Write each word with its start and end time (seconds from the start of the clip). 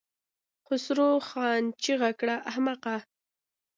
خسرو 0.65 1.09
خان 1.27 1.63
چيغه 1.83 2.11
کړه! 2.19 2.35
احمقه! 2.49 2.97